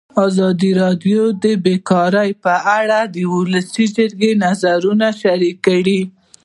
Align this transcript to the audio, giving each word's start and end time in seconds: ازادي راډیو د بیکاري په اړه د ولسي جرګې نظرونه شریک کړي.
ازادي 0.27 0.71
راډیو 0.81 1.21
د 1.43 1.45
بیکاري 1.65 2.29
په 2.45 2.53
اړه 2.79 2.99
د 3.15 3.15
ولسي 3.35 3.85
جرګې 3.95 4.31
نظرونه 4.45 5.07
شریک 5.21 5.55
کړي. 5.67 6.01